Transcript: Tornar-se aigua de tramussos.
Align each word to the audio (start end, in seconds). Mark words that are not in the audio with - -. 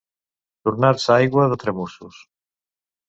Tornar-se 0.67 1.13
aigua 1.17 1.47
de 1.53 1.59
tramussos. 1.65 2.21